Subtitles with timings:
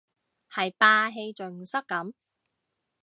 [0.49, 2.13] 係霸氣盡失咁